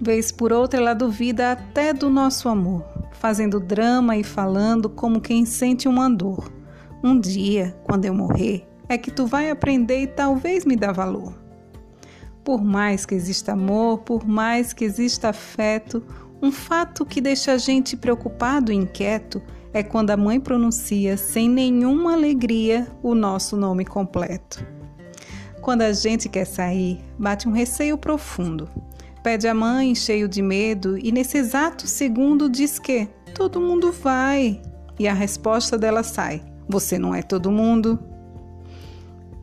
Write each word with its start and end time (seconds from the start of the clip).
Vez 0.00 0.30
por 0.30 0.52
outra, 0.52 0.78
ela 0.78 0.94
duvida 0.94 1.52
até 1.52 1.92
do 1.92 2.10
nosso 2.10 2.48
amor, 2.48 2.84
fazendo 3.12 3.58
drama 3.58 4.16
e 4.16 4.22
falando 4.22 4.90
como 4.90 5.20
quem 5.20 5.46
sente 5.46 5.88
uma 5.88 6.10
dor. 6.10 6.52
Um 7.02 7.18
dia, 7.18 7.74
quando 7.84 8.04
eu 8.04 8.14
morrer, 8.14 8.66
é 8.88 8.98
que 8.98 9.10
tu 9.10 9.26
vai 9.26 9.50
aprender 9.50 10.02
e 10.02 10.06
talvez 10.06 10.64
me 10.64 10.76
dá 10.76 10.92
valor. 10.92 11.32
Por 12.44 12.62
mais 12.62 13.06
que 13.06 13.14
exista 13.14 13.52
amor, 13.52 13.98
por 13.98 14.26
mais 14.26 14.72
que 14.72 14.84
exista 14.84 15.30
afeto, 15.30 16.02
um 16.42 16.52
fato 16.52 17.04
que 17.04 17.20
deixa 17.20 17.52
a 17.52 17.58
gente 17.58 17.96
preocupado 17.96 18.70
e 18.70 18.76
inquieto 18.76 19.42
é 19.72 19.82
quando 19.82 20.10
a 20.10 20.16
mãe 20.16 20.38
pronuncia 20.38 21.16
sem 21.16 21.48
nenhuma 21.48 22.12
alegria 22.12 22.86
o 23.02 23.14
nosso 23.14 23.56
nome 23.56 23.84
completo. 23.84 24.64
Quando 25.60 25.82
a 25.82 25.92
gente 25.92 26.28
quer 26.28 26.44
sair, 26.44 27.00
bate 27.18 27.48
um 27.48 27.52
receio 27.52 27.98
profundo. 27.98 28.68
Pede 29.26 29.48
a 29.48 29.54
mãe, 29.54 29.92
cheio 29.92 30.28
de 30.28 30.40
medo, 30.40 30.96
e 30.96 31.10
nesse 31.10 31.36
exato 31.36 31.88
segundo 31.88 32.48
diz 32.48 32.78
que 32.78 33.08
todo 33.34 33.60
mundo 33.60 33.90
vai. 33.90 34.62
E 35.00 35.08
a 35.08 35.12
resposta 35.12 35.76
dela 35.76 36.04
sai: 36.04 36.40
Você 36.68 36.96
não 36.96 37.12
é 37.12 37.22
todo 37.22 37.50
mundo? 37.50 37.98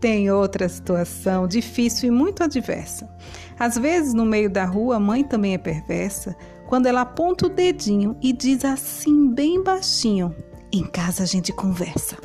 Tem 0.00 0.30
outra 0.30 0.68
situação 0.68 1.48
difícil 1.48 2.10
e 2.10 2.12
muito 2.12 2.44
adversa. 2.44 3.12
Às 3.58 3.76
vezes, 3.76 4.14
no 4.14 4.24
meio 4.24 4.48
da 4.48 4.64
rua, 4.64 4.98
a 4.98 5.00
mãe 5.00 5.24
também 5.24 5.54
é 5.54 5.58
perversa, 5.58 6.36
quando 6.68 6.86
ela 6.86 7.00
aponta 7.00 7.46
o 7.46 7.50
dedinho 7.50 8.16
e 8.22 8.32
diz 8.32 8.64
assim, 8.64 9.34
bem 9.34 9.64
baixinho: 9.64 10.32
Em 10.72 10.84
casa 10.84 11.24
a 11.24 11.26
gente 11.26 11.52
conversa. 11.52 12.16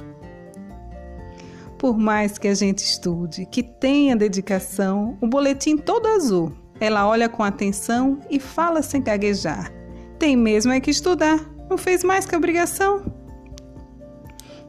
Por 1.79 1.97
mais 1.97 2.37
que 2.37 2.47
a 2.47 2.53
gente 2.53 2.83
estude, 2.83 3.47
que 3.47 3.63
tenha 3.63 4.15
dedicação, 4.15 5.17
o 5.19 5.25
boletim 5.25 5.75
todo 5.75 6.05
azul, 6.05 6.53
ela 6.79 7.07
olha 7.07 7.27
com 7.27 7.43
atenção 7.43 8.19
e 8.29 8.39
fala 8.39 8.81
sem 8.81 9.01
gaguejar. 9.01 9.71
Tem 10.19 10.35
mesmo 10.35 10.71
é 10.71 10.79
que 10.79 10.91
estudar, 10.91 11.39
não 11.69 11.77
fez 11.77 12.03
mais 12.03 12.25
que 12.25 12.35
obrigação. 12.35 13.03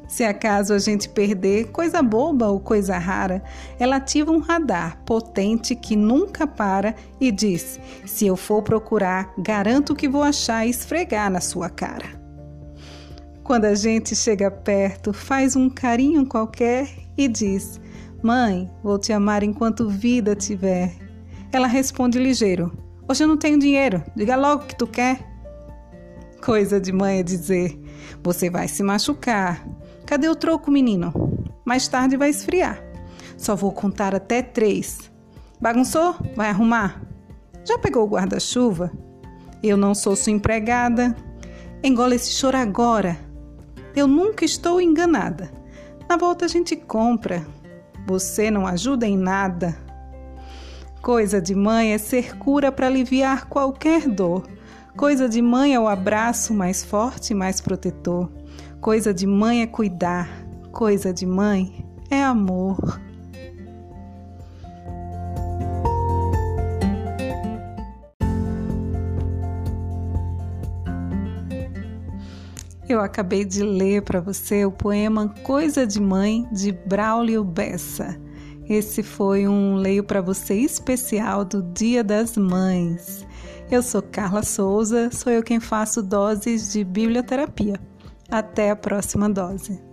Se 0.08 0.24
acaso 0.24 0.72
a 0.72 0.78
gente 0.78 1.06
perder 1.06 1.70
coisa 1.70 2.02
boba 2.02 2.48
ou 2.48 2.58
coisa 2.58 2.96
rara, 2.96 3.42
ela 3.78 3.96
ativa 3.96 4.32
um 4.32 4.38
radar 4.38 5.02
potente 5.04 5.76
que 5.76 5.94
nunca 5.94 6.46
para 6.46 6.94
e 7.20 7.30
diz: 7.30 7.78
se 8.06 8.26
eu 8.26 8.34
for 8.34 8.62
procurar, 8.62 9.34
garanto 9.36 9.94
que 9.94 10.08
vou 10.08 10.22
achar 10.22 10.66
e 10.66 10.70
esfregar 10.70 11.30
na 11.30 11.42
sua 11.42 11.68
cara. 11.68 12.06
Quando 13.44 13.66
a 13.66 13.74
gente 13.74 14.16
chega 14.16 14.50
perto, 14.50 15.12
faz 15.12 15.54
um 15.54 15.68
carinho 15.68 16.26
qualquer 16.26 16.88
e 17.16 17.28
diz: 17.28 17.78
Mãe, 18.22 18.70
vou 18.82 18.98
te 18.98 19.12
amar 19.12 19.42
enquanto 19.42 19.90
vida 19.90 20.34
tiver. 20.34 21.07
Ela 21.52 21.66
responde 21.66 22.18
ligeiro: 22.18 22.72
Hoje 23.08 23.24
eu 23.24 23.28
não 23.28 23.36
tenho 23.36 23.58
dinheiro, 23.58 24.02
diga 24.14 24.36
logo 24.36 24.64
o 24.64 24.66
que 24.66 24.76
tu 24.76 24.86
quer. 24.86 25.26
Coisa 26.44 26.80
de 26.80 26.92
mãe 26.92 27.20
é 27.20 27.22
dizer: 27.22 27.78
Você 28.22 28.50
vai 28.50 28.68
se 28.68 28.82
machucar. 28.82 29.66
Cadê 30.04 30.28
o 30.28 30.36
troco, 30.36 30.70
menino? 30.70 31.12
Mais 31.64 31.88
tarde 31.88 32.16
vai 32.16 32.30
esfriar. 32.30 32.82
Só 33.36 33.54
vou 33.54 33.72
contar 33.72 34.14
até 34.14 34.42
três. 34.42 35.10
Bagunçou? 35.60 36.16
Vai 36.34 36.48
arrumar? 36.48 37.02
Já 37.64 37.78
pegou 37.78 38.04
o 38.04 38.08
guarda-chuva? 38.08 38.90
Eu 39.62 39.76
não 39.76 39.94
sou 39.94 40.14
sua 40.14 40.32
empregada. 40.32 41.16
Engola 41.82 42.14
esse 42.14 42.30
choro 42.30 42.56
agora. 42.56 43.18
Eu 43.94 44.06
nunca 44.06 44.44
estou 44.44 44.80
enganada. 44.80 45.50
Na 46.08 46.16
volta 46.16 46.44
a 46.44 46.48
gente 46.48 46.76
compra. 46.76 47.46
Você 48.06 48.50
não 48.50 48.66
ajuda 48.66 49.06
em 49.06 49.16
nada. 49.16 49.76
Coisa 51.02 51.40
de 51.40 51.54
mãe 51.54 51.92
é 51.92 51.98
ser 51.98 52.36
cura 52.36 52.72
para 52.72 52.86
aliviar 52.86 53.46
qualquer 53.46 54.08
dor. 54.08 54.46
Coisa 54.96 55.28
de 55.28 55.40
mãe 55.40 55.74
é 55.74 55.80
o 55.80 55.86
abraço 55.86 56.52
mais 56.52 56.84
forte 56.84 57.30
e 57.30 57.34
mais 57.34 57.60
protetor. 57.60 58.28
Coisa 58.80 59.14
de 59.14 59.26
mãe 59.26 59.62
é 59.62 59.66
cuidar, 59.66 60.28
coisa 60.72 61.12
de 61.12 61.24
mãe 61.24 61.86
é 62.10 62.22
amor. 62.22 63.00
Eu 72.88 73.00
acabei 73.00 73.44
de 73.44 73.62
ler 73.62 74.02
para 74.02 74.18
você 74.18 74.64
o 74.64 74.72
poema 74.72 75.28
Coisa 75.42 75.86
de 75.86 76.00
Mãe 76.00 76.48
de 76.50 76.72
Braulio 76.72 77.44
Bessa. 77.44 78.18
Esse 78.68 79.02
foi 79.02 79.48
um 79.48 79.76
leio 79.76 80.04
para 80.04 80.20
você 80.20 80.54
especial 80.54 81.44
do 81.44 81.62
Dia 81.62 82.04
das 82.04 82.36
Mães. 82.36 83.26
Eu 83.70 83.82
sou 83.82 84.02
Carla 84.02 84.42
Souza, 84.42 85.10
sou 85.10 85.32
eu 85.32 85.42
quem 85.42 85.58
faço 85.58 86.02
doses 86.02 86.72
de 86.72 86.84
biblioterapia. 86.84 87.80
Até 88.30 88.70
a 88.70 88.76
próxima 88.76 89.28
dose. 89.28 89.87